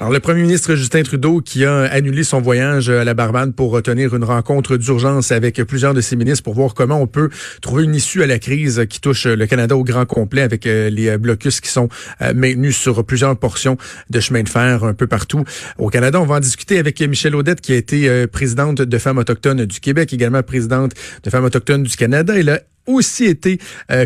[0.00, 3.82] Alors, le premier ministre Justin Trudeau qui a annulé son voyage à la Barbade pour
[3.82, 7.28] tenir une rencontre d'urgence avec plusieurs de ses ministres pour voir comment on peut
[7.60, 10.88] trouver une issue à la crise qui touche le Canada au grand complet avec euh,
[10.88, 11.90] les blocus qui sont
[12.22, 13.76] euh, maintenus sur plusieurs portions
[14.08, 15.44] de chemin de fer un peu partout
[15.76, 16.18] au Canada.
[16.18, 19.66] On va en discuter avec Michelle Audette qui a été euh, présidente de Femmes autochtones
[19.66, 20.92] du Québec, également présidente
[21.22, 22.38] de Femmes autochtones du Canada.
[22.38, 23.58] Elle a aussi été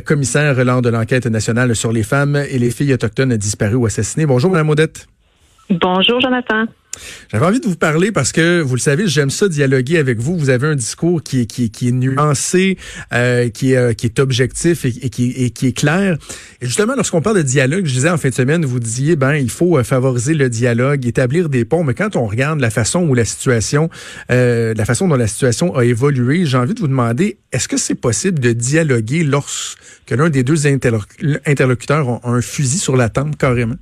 [0.04, 4.26] commissaire lors de l'enquête nationale sur les femmes et les filles autochtones disparues ou assassinées.
[4.26, 5.06] Bonjour, Mme Audette.
[5.70, 6.66] Bonjour, Jonathan.
[7.32, 10.36] J'avais envie de vous parler parce que, vous le savez, j'aime ça dialoguer avec vous.
[10.36, 12.78] Vous avez un discours qui est, nuancé,
[13.12, 16.16] euh, qui, est, euh, qui est objectif et, qui, est clair.
[16.60, 19.34] Et justement, lorsqu'on parle de dialogue, je disais en fin de semaine, vous disiez, ben,
[19.34, 21.82] il faut euh, favoriser le dialogue, établir des ponts.
[21.82, 23.88] Mais quand on regarde la façon où la situation,
[24.28, 27.94] la façon dont la situation a évolué, j'ai envie de vous demander, est-ce que c'est
[27.94, 29.78] possible de dialoguer lorsque
[30.10, 33.76] l'un des deux interlocuteurs a un fusil sur la tempe carrément?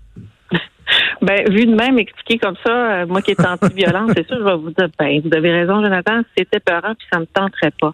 [1.23, 4.45] Ben, vu de même expliquer comme ça, euh, moi qui est anti-violence, c'est sûr, je
[4.45, 7.93] vais vous dire, ben, vous avez raison, Jonathan, c'était peurant, puis ça me tenterait pas.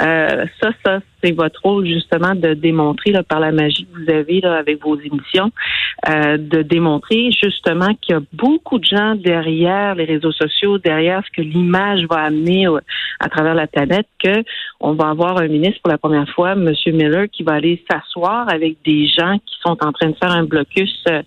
[0.00, 4.10] Euh, ça, ça, c'est votre rôle justement de démontrer là, par la magie que vous
[4.10, 5.50] avez là, avec vos émissions,
[6.08, 11.22] euh, de démontrer justement qu'il y a beaucoup de gens derrière les réseaux sociaux, derrière
[11.26, 12.68] ce que l'image va amener
[13.18, 14.44] à travers la planète, que
[14.80, 16.72] on va avoir un ministre pour la première fois, M.
[16.86, 20.44] Miller, qui va aller s'asseoir avec des gens qui sont en train de faire un
[20.44, 21.22] blocus euh,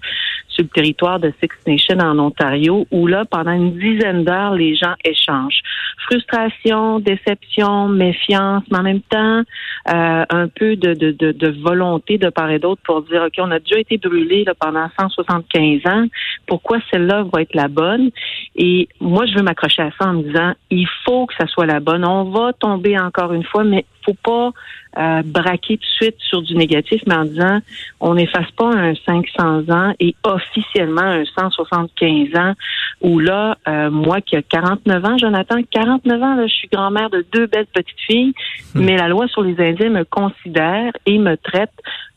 [0.48, 4.76] sur le territoire de Six Nations en Ontario, où là, pendant une dizaine d'heures, les
[4.76, 5.62] gens échangent.
[6.06, 9.44] Frustration, déception, méfiance, mais en même temps,
[9.90, 13.34] euh, un peu de, de, de, de, volonté de part et d'autre pour dire, OK,
[13.40, 16.06] on a déjà été brûlé pendant 175 ans,
[16.48, 18.12] pourquoi celle-là va être la bonne?
[18.56, 21.66] Et moi, je veux m'accrocher à ça en me disant, il faut que ça soit
[21.66, 22.06] la bonne.
[22.06, 24.52] On va tomber encore une fois, mais faut pas
[24.98, 27.60] euh, braquer tout de suite sur du négatif, mais en disant
[28.00, 32.54] on n'efface pas un 500 ans et officiellement un 175 ans
[33.02, 37.10] où là, euh, moi qui ai 49 ans, Jonathan, 49 ans, là, je suis grand-mère
[37.10, 38.34] de deux belles petites filles,
[38.76, 38.82] hmm.
[38.82, 41.72] mais la loi sur les Indiens me considère et me traite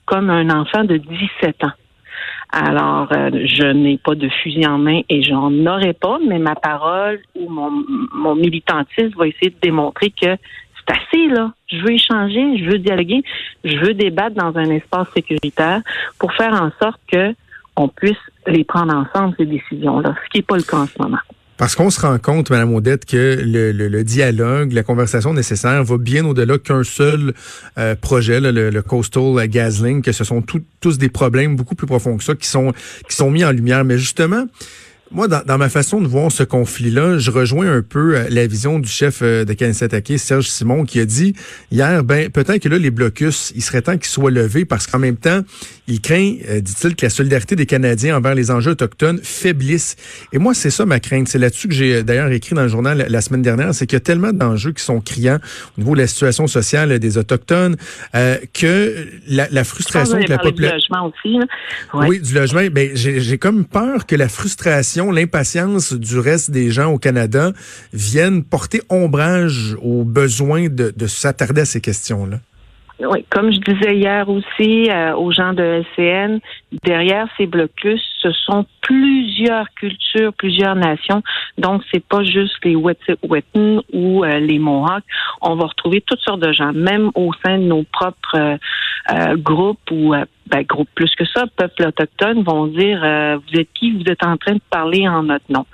[0.05, 1.73] comme un enfant de 17 ans.
[2.51, 6.55] Alors, euh, je n'ai pas de fusil en main et j'en aurai pas, mais ma
[6.55, 7.85] parole ou mon,
[8.15, 10.37] mon militantisme va essayer de démontrer que
[10.87, 11.53] c'est assez, là.
[11.67, 13.23] Je veux échanger, je veux dialoguer,
[13.65, 15.81] je veux débattre dans un espace sécuritaire
[16.19, 17.35] pour faire en sorte que
[17.77, 21.01] on puisse les prendre ensemble, ces décisions-là, ce qui n'est pas le cas en ce
[21.01, 21.19] moment.
[21.57, 26.25] Parce qu'on se rend compte, Mme Audette, que le, dialogue, la conversation nécessaire va bien
[26.25, 27.33] au-delà qu'un seul
[27.79, 30.43] euh, projet, le, Coastal Gaslink, que ce sont
[30.81, 32.73] tous des problèmes beaucoup plus profonds que ça qui sont,
[33.09, 33.85] qui sont mis en lumière.
[33.85, 34.47] Mais justement,
[35.15, 38.81] moi, dans, ma façon de voir ce conflit-là, je rejoins un peu euh, la vision
[38.81, 41.35] du chef euh, de Kansatake, Serge Simon, qui a dit
[41.71, 44.99] hier, ben peut-être que là, les blocus, il serait temps qu'ils soient levés parce qu'en
[44.99, 45.43] même temps,
[45.87, 49.95] il craint, euh, dit-il, que la solidarité des Canadiens envers les enjeux autochtones faiblisse.
[50.33, 51.29] Et moi, c'est ça ma crainte.
[51.29, 53.99] C'est là-dessus que j'ai d'ailleurs écrit dans le journal la, semaine dernière, c'est qu'il y
[53.99, 55.39] a tellement d'enjeux qui sont criants
[55.79, 57.77] au niveau de la situation sociale des Autochtones
[58.53, 60.77] que la, frustration de la population...
[60.77, 62.09] Du logement aussi.
[62.09, 62.63] Oui, du logement.
[62.73, 67.53] Ben, j'ai comme peur que la frustration l'impatience du reste des gens au Canada
[67.93, 72.39] viennent porter ombrage aux besoins de, s'attarder à ces questions-là.
[73.01, 76.39] Oui, comme je disais hier aussi euh, aux gens de LCN,
[76.85, 81.21] derrière ces blocus, ce sont plusieurs cultures, plusieurs nations.
[81.59, 85.03] Donc, c'est pas juste les Wet'suwet'en ou euh, les Mohawks.
[85.41, 88.59] On va retrouver toutes sortes de gens, même au sein de nos propres
[89.11, 90.15] euh, groupes ou
[90.55, 94.37] ben, plus que ça, peuple autochtone vont dire euh, vous êtes qui, vous êtes en
[94.37, 95.67] train de parler en notre nom.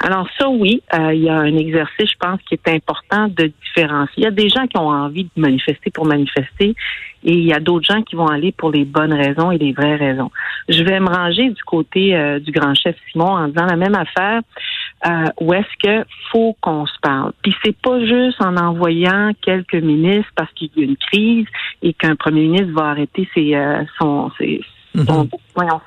[0.00, 3.50] Alors ça, oui, euh, il y a un exercice, je pense, qui est important de
[3.64, 4.14] différencier.
[4.18, 6.76] Il y a des gens qui ont envie de manifester pour manifester
[7.24, 9.72] et il y a d'autres gens qui vont aller pour les bonnes raisons et les
[9.72, 10.30] vraies raisons.
[10.68, 13.96] Je vais me ranger du côté euh, du grand chef Simon en disant la même
[13.96, 14.42] affaire.
[15.06, 19.74] Euh, où est-ce que faut qu'on se parle Puis c'est pas juste en envoyant quelques
[19.74, 21.46] ministres parce qu'il y a une crise
[21.82, 24.60] et qu'un premier ministre va arrêter ses euh, son ses
[24.94, 25.04] mm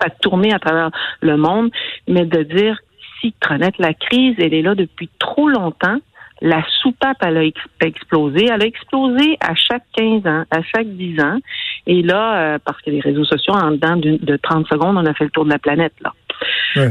[0.02, 0.92] fait tourner à travers
[1.22, 1.72] le monde,
[2.08, 2.78] mais de dire
[3.20, 5.98] si Tronette, la crise, elle est là depuis trop longtemps
[6.42, 7.44] la soupape, elle a
[7.86, 8.48] explosé.
[8.52, 11.38] Elle a explosé à chaque 15 ans, à chaque 10 ans.
[11.86, 15.14] Et là, euh, parce que les réseaux sociaux, en dedans de 30 secondes, on a
[15.14, 15.94] fait le tour de la planète.
[16.02, 16.14] là.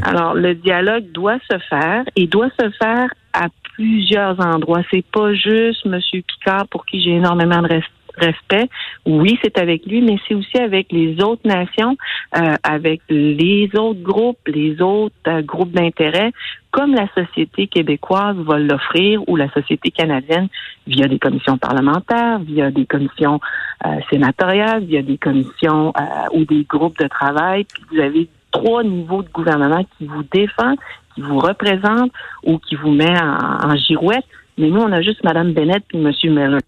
[0.02, 4.82] Alors, le dialogue doit se faire et doit se faire à plusieurs endroits.
[4.91, 5.99] C'est pas juste M.
[6.12, 7.81] Picard pour qui j'ai énormément de
[8.17, 8.69] respect.
[9.06, 11.97] Oui, c'est avec lui, mais c'est aussi avec les autres nations,
[12.37, 16.32] euh, avec les autres groupes, les autres euh, groupes d'intérêt,
[16.70, 20.49] comme la société québécoise va l'offrir ou la société canadienne
[20.87, 23.41] via des commissions parlementaires, via des commissions
[23.87, 25.93] euh, sénatoriales, via des commissions
[26.32, 27.64] ou des groupes de travail.
[27.64, 30.75] Puis vous avez trois niveaux de gouvernement qui vous défend,
[31.14, 32.12] qui vous représente
[32.44, 34.25] ou qui vous met en, girouette.
[34.58, 36.12] Mais nous, on a juste Mme Bennett et M.
[36.25, 36.61] Miller.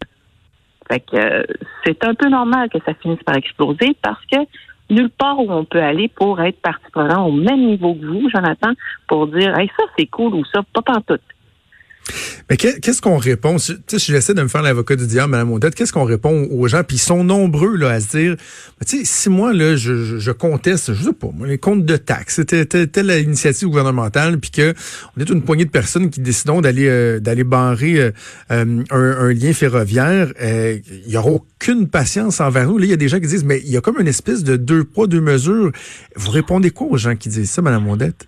[0.90, 1.42] Fait que euh,
[1.84, 4.38] c'est un peu normal que ça finisse par exploser parce que
[4.90, 8.72] nulle part où on peut aller pour être partie au même niveau que vous, Jonathan,
[9.06, 11.20] pour dire hey, ça c'est cool ou ça, pas tout.
[12.52, 13.56] Mais qu'est-ce qu'on répond?
[13.56, 16.68] Tu sais, j'essaie de me faire l'avocat du diable, Mme Odette, qu'est-ce qu'on répond aux
[16.68, 16.84] gens?
[16.84, 18.36] Puis ils sont nombreux là, à se dire,
[18.86, 21.96] tu sais, si moi, là, je, je, conteste, je sais pas, moi, les comptes de
[21.96, 24.74] taxes, c'était telle l'initiative gouvernementale, puis que
[25.16, 28.10] on est une poignée de personnes qui décident d'aller euh, d'aller barrer euh,
[28.50, 32.76] euh, un, lien ferroviaire, il y aura aucune patience envers nous.
[32.76, 34.44] Là, il y a des gens qui disent, mais il y a comme une espèce
[34.44, 35.72] de deux poids, deux mesures.
[36.16, 38.26] Vous répondez quoi aux gens qui disent ça, Mme Odette?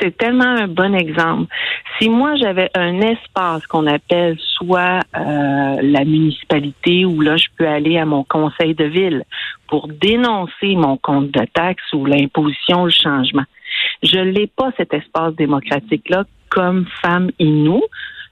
[0.00, 1.52] C'est tellement un bon exemple.
[1.98, 7.66] Si moi j'avais un espace qu'on appelle soit euh, la municipalité où là je peux
[7.66, 9.24] aller à mon conseil de ville
[9.68, 13.44] pour dénoncer mon compte de taxe ou l'imposition, le changement.
[14.02, 17.82] Je l'ai pas cet espace démocratique là comme femme inou,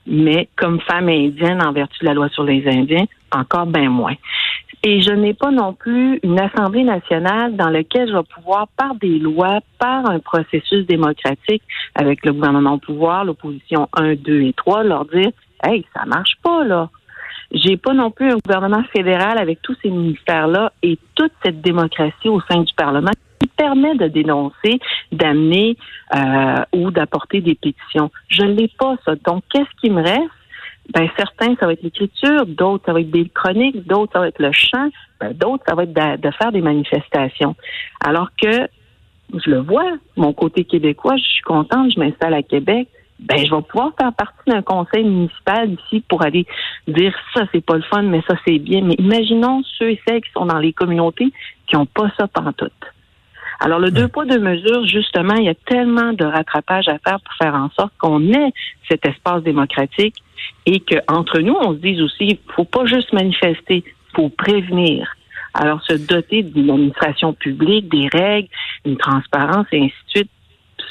[0.06, 4.14] mais comme femme indienne en vertu de la loi sur les Indiens, encore bien moins.
[4.84, 8.96] Et je n'ai pas non plus une Assemblée nationale dans laquelle je vais pouvoir, par
[8.96, 11.62] des lois, par un processus démocratique
[11.94, 15.30] avec le gouvernement au pouvoir, l'opposition 1, 2 et 3, leur dire
[15.62, 16.90] Hey, ça marche pas, là.
[17.52, 22.28] J'ai pas non plus un gouvernement fédéral avec tous ces ministères-là et toute cette démocratie
[22.28, 23.12] au sein du Parlement
[23.56, 25.76] permet de dénoncer, d'amener
[26.14, 28.10] euh, ou d'apporter des pétitions.
[28.28, 29.14] Je ne l'ai pas, ça.
[29.24, 30.30] Donc, qu'est-ce qui me reste?
[30.90, 34.28] ben certains, ça va être l'écriture, d'autres, ça va être des chroniques, d'autres, ça va
[34.28, 34.88] être le chant,
[35.20, 37.54] ben, d'autres, ça va être de, faire des manifestations.
[38.04, 38.68] Alors que
[39.32, 42.88] je le vois, mon côté québécois, je suis contente, je m'installe à Québec,
[43.20, 46.44] ben je vais pouvoir faire partie d'un conseil municipal ici pour aller
[46.88, 48.82] dire ça c'est pas le fun, mais ça c'est bien.
[48.82, 51.32] Mais imaginons ceux et celles qui sont dans les communautés
[51.68, 52.26] qui n'ont pas ça
[52.56, 52.66] tout.
[53.64, 57.20] Alors, le deux poids, deux mesures, justement, il y a tellement de rattrapage à faire
[57.20, 58.52] pour faire en sorte qu'on ait
[58.88, 60.16] cet espace démocratique
[60.66, 63.84] et qu'entre nous, on se dise aussi, faut pas juste manifester,
[64.16, 65.14] faut prévenir.
[65.54, 68.48] Alors, se doter d'une administration publique, des règles,
[68.84, 70.30] une transparence et ainsi de suite,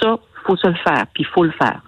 [0.01, 1.81] ça, faut se le faire, puis il faut le faire.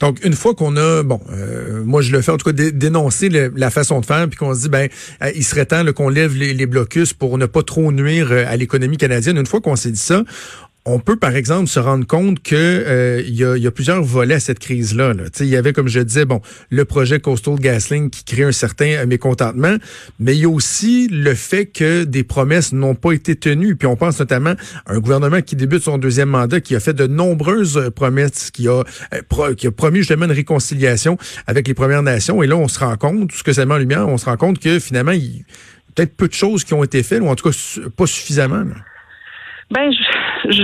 [0.00, 3.28] Donc, une fois qu'on a, bon, euh, moi je le fais en tout cas, dénoncer
[3.28, 4.88] la façon de faire, puis qu'on se dit, ben,
[5.22, 8.56] euh, il serait temps qu'on lève les, blocus pour ne pas trop nuire euh, à
[8.56, 9.36] l'économie canadienne.
[9.36, 10.22] Une fois qu'on s'est dit ça,
[10.86, 14.40] on peut, par exemple, se rendre compte que euh, il y, a, plusieurs volets à
[14.40, 15.12] cette crise-là.
[15.12, 15.24] Là.
[15.40, 16.40] Il y avait, comme je disais, bon,
[16.70, 19.76] le projet Coastal GasLink qui crée un certain euh, mécontentement,
[20.18, 23.76] mais il y a aussi le fait que des promesses n'ont pas été tenues.
[23.76, 24.54] Puis on pense notamment
[24.86, 28.50] à un gouvernement qui débute son deuxième mandat, qui a fait de nombreuses euh, promesses,
[28.50, 28.82] qui a,
[29.56, 32.42] qui a promis justement une réconciliation avec les Premières Nations.
[32.42, 34.24] Et là, on se rend compte, tout ce que ça met en lumière, on se
[34.24, 35.42] rend compte que finalement, il y a
[35.94, 37.56] peut-être peu de choses qui ont été faites, ou en tout cas
[37.96, 38.64] pas suffisamment.
[39.70, 39.92] Ben,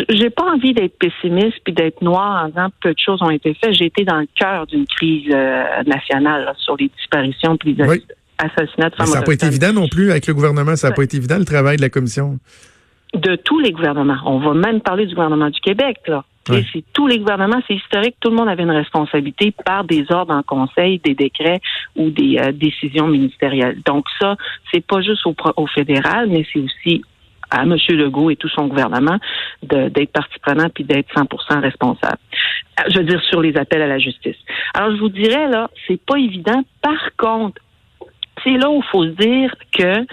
[0.09, 3.55] j'ai pas envie d'être pessimiste puis d'être noir en disant peu de choses ont été
[3.55, 3.73] faites.
[3.73, 7.85] J'ai été dans le cœur d'une crise euh, nationale sur les disparitions puis les
[8.39, 9.07] assassinats de femmes.
[9.07, 10.75] Ça n'a pas été évident non plus avec le gouvernement.
[10.75, 12.39] Ça n'a pas été évident le travail de la commission.
[13.15, 14.19] De tous les gouvernements.
[14.27, 16.25] On va même parler du gouvernement du Québec là.
[16.73, 18.15] C'est tous les gouvernements, c'est historique.
[18.21, 21.61] Tout le monde avait une responsabilité par des ordres en conseil, des décrets
[21.97, 23.81] ou des euh, décisions ministérielles.
[23.85, 24.37] Donc ça,
[24.73, 27.03] c'est pas juste au, au fédéral, mais c'est aussi
[27.51, 27.77] à M.
[27.91, 29.19] Legault et tout son gouvernement
[29.63, 32.19] d'être partie prenante puis d'être 100% responsable.
[32.89, 34.37] Je veux dire sur les appels à la justice.
[34.75, 36.63] Alors je vous dirais là, c'est pas évident.
[36.83, 37.61] Par contre,
[38.45, 40.07] c'est là où il faut se dire que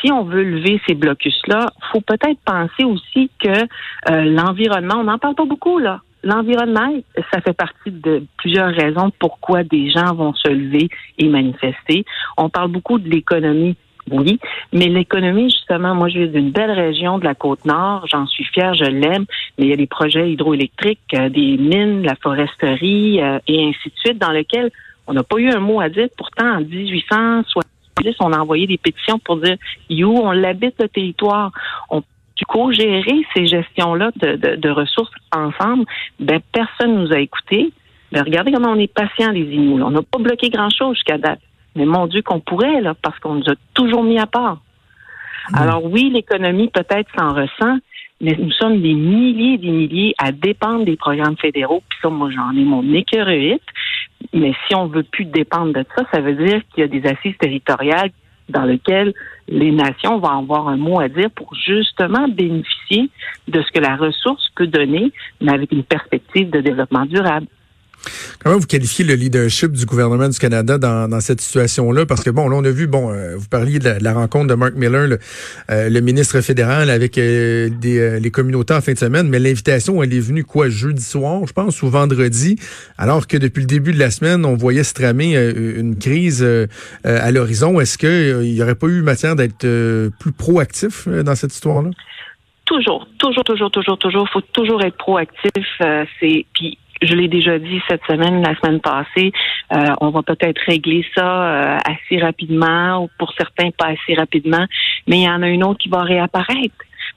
[0.00, 5.18] si on veut lever ces blocus-là, faut peut-être penser aussi que euh, l'environnement, on n'en
[5.18, 6.00] parle pas beaucoup là.
[6.24, 6.92] L'environnement,
[7.32, 12.04] ça fait partie de plusieurs raisons pourquoi des gens vont se lever et manifester.
[12.36, 13.76] On parle beaucoup de l'économie
[14.12, 14.38] oui.
[14.72, 18.06] Mais l'économie, justement, moi, je viens d'une belle région de la Côte-Nord.
[18.10, 19.24] J'en suis fière, je l'aime.
[19.58, 23.88] Mais il y a des projets hydroélectriques, euh, des mines, la foresterie euh, et ainsi
[23.88, 24.70] de suite, dans lesquels
[25.06, 26.08] on n'a pas eu un mot à dire.
[26.16, 29.56] Pourtant, en 1870, on a envoyé des pétitions pour dire,
[29.88, 31.52] you, on l'habite, le territoire.
[31.90, 32.02] On
[32.38, 35.84] du co-gérer ces gestions-là de, ressources ensemble,
[36.20, 37.72] ben personne nous a écoutés.
[38.12, 39.82] Ben, regardez comment on est patient, les Inuits.
[39.82, 41.40] On n'a pas bloqué grand-chose jusqu'à date.
[41.78, 44.58] Mais mon Dieu qu'on pourrait, là, parce qu'on nous a toujours mis à part.
[45.50, 45.56] Hmm.
[45.56, 47.78] Alors oui, l'économie peut-être s'en ressent,
[48.20, 51.82] mais nous sommes des milliers et des milliers à dépendre des programmes fédéraux.
[51.88, 53.62] Puis ça, moi, j'en ai mon écœurite.
[54.32, 57.06] Mais si on veut plus dépendre de ça, ça veut dire qu'il y a des
[57.06, 58.10] assises territoriales
[58.48, 59.14] dans lesquelles
[59.46, 63.08] les nations vont avoir un mot à dire pour justement bénéficier
[63.46, 67.46] de ce que la ressource peut donner, mais avec une perspective de développement durable.
[68.42, 72.06] Comment vous qualifiez le leadership du gouvernement du Canada dans, dans cette situation-là?
[72.06, 74.54] Parce que bon, là, on a vu, bon, euh, vous parliez de la, rencontre de
[74.54, 75.18] Mark Miller, le,
[75.70, 80.02] euh, le ministre fédéral, avec euh, des, les communautés en fin de semaine, mais l'invitation,
[80.02, 82.56] elle est venue quoi, jeudi soir, je pense, ou vendredi,
[82.96, 86.46] alors que depuis le début de la semaine, on voyait se tramer une crise
[87.04, 87.80] à l'horizon.
[87.80, 89.66] Est-ce qu'il n'y aurait pas eu matière d'être
[90.18, 91.90] plus proactif dans cette histoire-là?
[92.64, 94.28] Toujours, toujours, toujours, toujours, toujours.
[94.30, 95.80] faut toujours être proactif.
[96.20, 99.32] c'est puis je l'ai déjà dit cette semaine, la semaine passée,
[99.72, 104.66] euh, on va peut-être régler ça euh, assez rapidement ou pour certains pas assez rapidement,
[105.06, 106.74] mais il y en a une autre qui va réapparaître.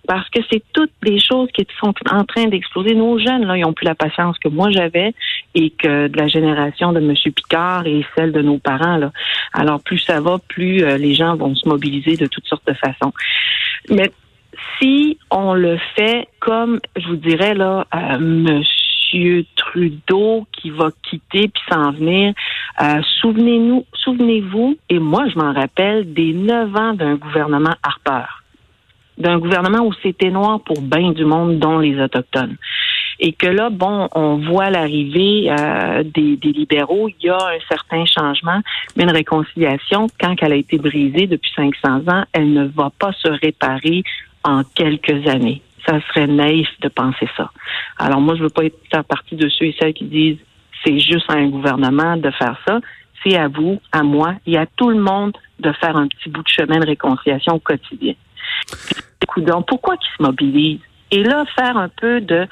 [0.08, 2.96] Parce que c'est toutes des choses qui sont en train d'exploser.
[2.96, 5.14] Nos jeunes, là, ils ont plus la patience que moi j'avais
[5.54, 7.14] et que de la génération de M.
[7.36, 8.98] Picard et celle de nos parents.
[8.98, 9.12] Là.
[9.54, 12.74] Alors, plus ça va, plus euh, les gens vont se mobiliser de toutes sortes de
[12.74, 13.14] façons.
[13.90, 14.12] Mais
[14.80, 18.62] si on le fait comme, je vous dirais, là, euh,
[19.12, 22.34] monsieur Trudeau qui va quitter puis s'en venir.
[22.82, 28.26] Euh, souvenez-nous, souvenez-vous, et moi je m'en rappelle des neuf ans d'un gouvernement Harper,
[29.18, 32.58] d'un gouvernement où c'était noir pour bien du monde, dont les autochtones.
[33.20, 37.60] Et que là, bon, on voit l'arrivée euh, des, des, libéraux, il y a un
[37.70, 38.62] certain changement,
[38.96, 43.12] mais une réconciliation, quand elle a été brisée depuis 500 ans, elle ne va pas
[43.14, 44.04] se réparer
[44.44, 47.52] en quelques années ça serait naïf de penser ça.
[47.98, 50.38] Alors moi, je veux pas être à partie de ceux et celles qui disent
[50.86, 52.80] c'est juste à un gouvernement de faire ça.
[53.24, 56.42] C'est à vous, à moi et à tout le monde de faire un petit bout
[56.42, 58.14] de chemin de réconciliation au quotidien.
[59.38, 60.82] Donc, pourquoi qu'ils se mobilisent?
[61.12, 62.48] Et là, faire un peu de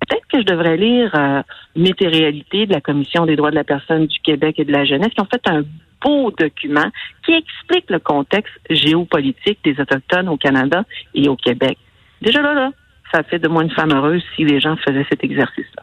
[0.00, 1.42] peut-être que je devrais lire euh,
[1.76, 5.20] de la Commission des droits de la personne du Québec et de la jeunesse qui
[5.20, 5.62] ont fait un
[6.04, 6.90] beau document
[7.24, 11.78] qui explique le contexte géopolitique des Autochtones au Canada et au Québec.
[12.20, 12.70] Déjà là, là,
[13.12, 15.82] ça fait de moi une femme heureuse si les gens faisaient cet exercice-là.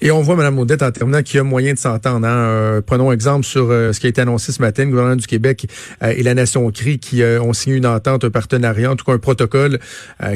[0.00, 2.26] Et on voit, Mme Audette, en terminant, qu'il y a moyen de s'entendre.
[2.26, 2.36] Hein.
[2.36, 4.84] Euh, prenons exemple sur euh, ce qui a été annoncé ce matin.
[4.84, 5.66] Le gouvernement du Québec
[6.02, 9.12] euh, et la Nation CRI qui ont signé une entente, un partenariat, en tout cas
[9.12, 9.78] un protocole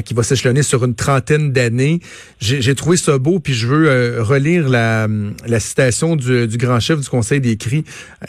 [0.05, 1.99] qui va s'échelonner sur une trentaine d'années.
[2.39, 5.07] J'ai trouvé ça beau, puis je veux relire la,
[5.59, 7.83] citation du, du, grand chef du Conseil des CRI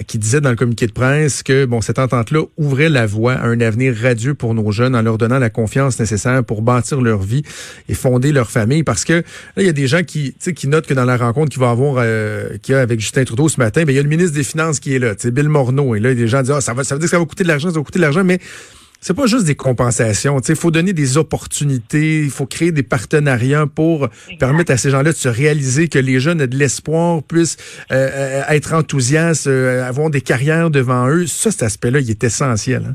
[0.07, 3.47] qui disait dans le communiqué de presse que bon cette entente-là ouvrait la voie à
[3.47, 7.23] un avenir radieux pour nos jeunes en leur donnant la confiance nécessaire pour bâtir leur
[7.23, 7.43] vie
[7.89, 8.83] et fonder leur famille.
[8.83, 9.23] Parce que là,
[9.59, 11.97] il y a des gens qui, qui notent que dans la rencontre qu'il va avoir
[11.99, 14.35] euh, qu'il y a avec Justin Trudeau ce matin, ben, il y a le ministre
[14.35, 15.95] des Finances qui est là, Bill Morneau.
[15.95, 17.45] Et là, des gens disent ah, ça, va, ça veut dire que ça va coûter
[17.45, 18.39] de l'argent, ça va coûter de l'argent, mais
[19.01, 20.39] c'est pas juste des compensations.
[20.49, 24.09] Il faut donner des opportunités, il faut créer des partenariats pour
[24.39, 27.57] permettre à ces gens-là de se réaliser que les jeunes aient de l'espoir, puissent
[27.91, 31.27] euh, euh, être enthousiastes, avoir des carrières devant eux.
[31.27, 32.85] Ça, cet aspect-là, il est essentiel.
[32.91, 32.95] Hein?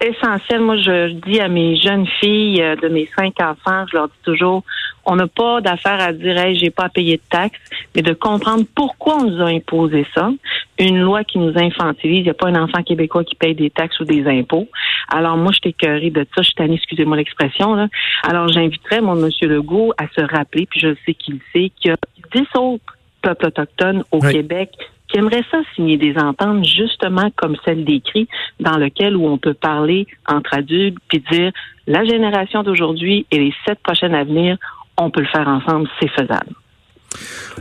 [0.00, 0.60] essentiel.
[0.60, 4.62] Moi, je dis à mes jeunes filles de mes cinq enfants, je leur dis toujours,
[5.06, 7.58] on n'a pas d'affaire à dire, hey, j'ai pas à payer de taxes,
[7.94, 10.30] mais de comprendre pourquoi on nous a imposé ça.
[10.78, 12.18] Une loi qui nous infantilise.
[12.18, 14.68] Il n'y a pas un enfant québécois qui paye des taxes ou des impôts.
[15.08, 16.42] Alors, moi, je t'écœurie de ça.
[16.42, 17.86] Je suis excusez-moi l'expression, là.
[18.24, 21.94] Alors, j'inviterais mon monsieur Legault à se rappeler, puis je sais qu'il sait, qu'il y
[21.94, 21.96] a
[22.34, 24.70] dix autres peuples autochtones au Québec
[25.08, 29.54] qui aimerait ça signer des ententes justement comme celle décrite, dans lequel où on peut
[29.54, 31.52] parler entre adultes puis dire
[31.86, 34.58] la génération d'aujourd'hui et les sept prochaines à venir,
[34.98, 36.52] on peut le faire ensemble, c'est faisable.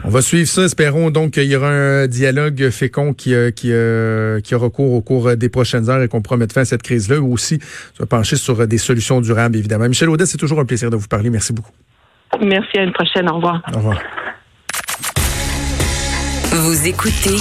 [0.04, 0.64] On va suivre ça.
[0.64, 4.94] Espérons donc qu'il y aura un dialogue fécond qui, euh, qui, euh, qui aura cours
[4.94, 7.60] au cours des prochaines heures et qu'on pourra mettre fin à cette crise-là ou aussi
[7.98, 9.88] se pencher sur des solutions durables, évidemment.
[9.88, 11.30] Michel Audet, c'est toujours un plaisir de vous parler.
[11.30, 11.72] Merci beaucoup.
[12.42, 12.78] Merci.
[12.78, 13.30] À une prochaine.
[13.30, 13.62] Au revoir.
[13.74, 14.02] Au revoir.
[16.52, 17.38] Vous écoutez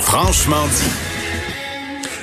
[0.00, 1.11] Franchement dit.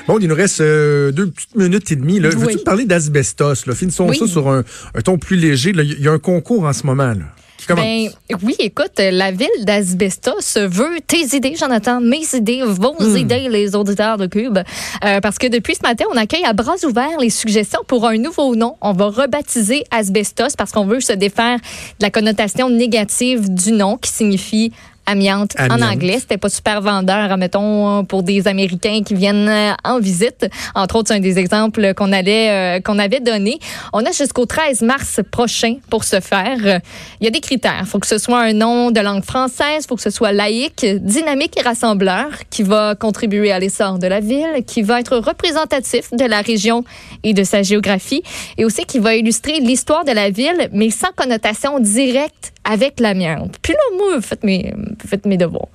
[0.10, 2.20] Bon, il nous reste euh, deux petites minutes et demie.
[2.20, 3.72] Veux-tu parler d'asbestos?
[3.75, 4.63] Finissons ça sur un,
[5.06, 5.70] ton plus léger.
[5.70, 7.13] Il y a un concours en ce moment.
[7.13, 7.25] Là.
[7.75, 8.10] Ben,
[8.42, 13.18] oui, écoute, la ville d'Asbestos veut tes idées, Jonathan, mes idées, vos hmm.
[13.18, 14.58] idées, les auditeurs de Cube.
[15.06, 18.18] Euh, parce que depuis ce matin, on accueille à bras ouverts les suggestions pour un
[18.18, 18.78] nouveau nom.
[18.82, 23.98] On va rebaptiser Asbestos parce qu'on veut se défaire de la connotation négative du nom
[23.98, 24.72] qui signifie
[25.10, 26.18] amiante, en anglais.
[26.20, 30.48] C'était pas super vendeur, mettons, pour des Américains qui viennent euh, en visite.
[30.75, 33.60] Entre autres, c'est un des exemples qu'on allait, euh, qu'on avait donné.
[33.94, 36.58] On a jusqu'au 13 mars prochain pour se faire.
[37.20, 37.82] Il y a des critères.
[37.82, 40.32] Il faut que ce soit un nom de langue française, il faut que ce soit
[40.32, 45.18] laïque, dynamique et rassembleur, qui va contribuer à l'essor de la ville, qui va être
[45.18, 46.84] représentatif de la région
[47.24, 48.24] et de sa géographie,
[48.58, 53.55] et aussi qui va illustrer l'histoire de la ville, mais sans connotation directe avec l'amiante.
[53.61, 54.73] Puis là, moi, faites mes,
[55.05, 55.67] faites mes devoirs.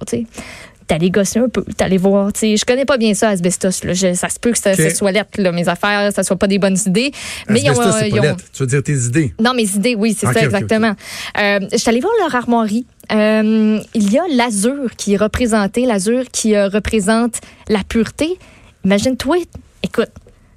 [0.86, 2.30] d'aller gosser un peu, d'aller voir.
[2.34, 3.84] Tu sais, je connais pas bien ça, asbestos.
[3.84, 3.94] Là.
[3.94, 6.58] Je- ça se peut que ça, soit lettre, là, mes affaires, ça soit pas des
[6.58, 7.10] bonnes idées.
[7.48, 7.74] Mais ils ont,
[8.04, 8.44] ils lettre.
[8.52, 9.32] Tu veux dire tes idées?
[9.40, 10.94] non, mes idées, oui, c'est ça, exactement.
[11.40, 12.84] Euh, je suis allée voir leur armoirie.
[13.12, 18.38] Euh, il y a l'azur qui est représenté, l'azur qui euh, représente la pureté.
[18.84, 19.38] Imagine-toi,
[19.82, 20.10] écoute,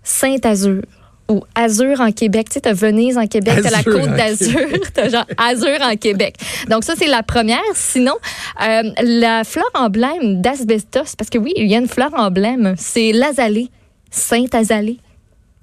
[0.03, 0.82] Saint-Azur
[1.30, 2.48] ou Azur en Québec.
[2.50, 4.60] Tu sais, t'as Venise en Québec, t'as la côte d'Azur,
[4.94, 6.36] t'as genre Azur en Québec.
[6.70, 7.62] Donc ça, c'est la première.
[7.76, 8.14] Sinon,
[8.62, 13.12] euh, la fleur emblème d'asbestos, parce que oui, il y a une fleur emblème, c'est
[13.12, 13.70] l'azalée,
[14.12, 15.00] Saint-Azalée.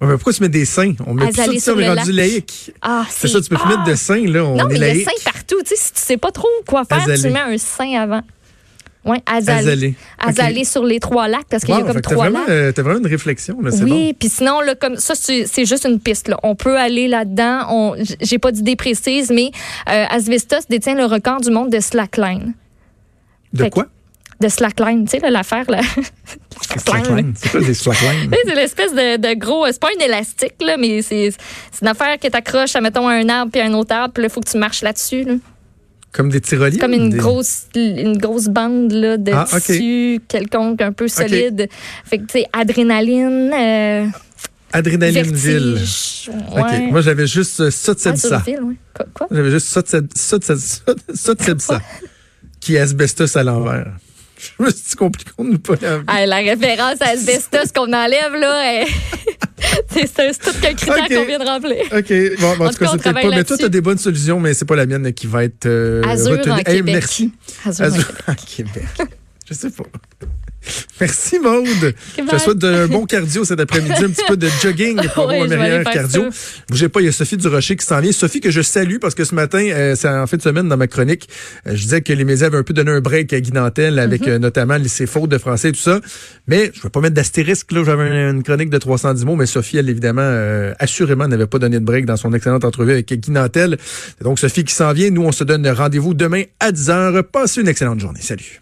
[0.01, 0.93] Ouais, mais pourquoi tu mets des seins?
[1.07, 2.73] On met plus ça, Azalée sais, on sur est rendu laïque.
[2.83, 3.77] Ah, C'est ça, tu peux plus ah!
[3.77, 4.45] mettre de seins, là.
[4.45, 5.57] On Non, est mais il y a partout.
[5.63, 7.23] Tu sais, si tu sais pas trop quoi faire, Azalée.
[7.23, 8.23] tu mets un sein avant.
[9.05, 9.95] Oui, azalée.
[10.19, 10.65] Azalée.
[10.65, 12.49] Sur les trois lacs, parce qu'il y a comme trois vraiment, lacs.
[12.49, 15.85] euh, t'as vraiment une réflexion, là, c'est Oui, puis sinon, là, comme ça, c'est juste
[15.85, 16.29] une piste.
[16.29, 16.39] Là.
[16.43, 17.67] On peut aller là-dedans.
[17.71, 19.51] On- J'ai pas d'idée précise, mais
[19.91, 22.55] euh, Asbestos détient le record du monde de slackline.
[23.53, 23.87] De quoi?
[24.41, 25.81] De slackline, tu sais, l'affaire, là.
[26.79, 27.35] Slackline.
[27.37, 28.31] C'est quoi des slacklines?
[28.31, 29.67] Tu sais, C'est l'espèce de, de gros.
[29.67, 31.31] C'est pas un élastique, là, mais c'est
[31.83, 34.29] une affaire que t'accroches à, mettons, un arbre puis à un autre arbre, puis là,
[34.29, 35.25] il faut que tu marches là-dessus.
[35.25, 35.35] Là.
[36.15, 36.79] Comme des tyroliennes?
[36.81, 41.69] comme une des- grosse une grosse bande là, de Ah, tissu quelconque un peu solide.
[42.05, 44.07] Fait que tu sais adrénaline euh,
[44.73, 45.79] Adrénalineville.
[46.55, 46.81] Ouais.
[46.91, 47.99] Moi, j'avais juste euh, ça de
[48.59, 48.75] Ah, ouais.
[48.95, 49.27] Quoi, quoi?
[49.31, 49.83] J'avais juste ça
[52.61, 53.93] qui est asbestos à l'envers.
[54.59, 56.05] Je me suis dit compliqué de nous pas la vie.
[56.09, 58.89] Ah, la référence à asbestos qu'on enlève là, elle-
[59.91, 61.15] c'est c'est tout qu'un critère Ok.
[61.15, 61.85] qu'on vient de remplir.
[61.93, 62.41] OK.
[62.41, 63.13] Bon, bon, en, tout cas, c'est pas.
[63.31, 65.67] Mais toi, tu as des bonnes solutions, mais c'est pas la mienne qui va être
[65.67, 66.53] euh, Azur retenue.
[66.53, 66.95] en Hey, Québec.
[66.95, 67.33] merci.
[67.65, 68.85] Azur en Azur en Québec.
[69.49, 69.85] Je sais pas.
[71.01, 71.95] Merci Maude.
[72.17, 75.41] Je te souhaite un bon cardio cet après-midi, un petit peu de jogging pour Ouais,
[75.41, 76.27] avoir un cardio.
[76.71, 78.13] Bougez pas, il y a Sophie Durocher qui s'en vient.
[78.13, 80.77] Sophie que je salue parce que ce matin, euh, c'est en fin de semaine dans
[80.77, 81.29] ma chronique,
[81.67, 83.99] euh, je disais que les médias avaient un peu donné un break à Guy Nantel
[83.99, 84.29] avec Mm-hmm.
[84.31, 86.01] euh, notamment les fautes de français et tout ça.
[86.47, 89.47] Mais je ne vais pas mettre d'astérisque là, j'avais une, chronique de 310 mots, mais
[89.47, 93.31] Sophie, elle évidemment, assurément n'avait pas donné de break dans son excellente entrevue avec Guy
[93.33, 93.77] Nantel.
[93.81, 95.11] C'est donc Sophie qui s'en vient.
[95.11, 97.23] Nous, on se donne rendez-vous demain à 10h.
[97.25, 98.21] Passez une excellente journée.
[98.23, 98.61] Salut.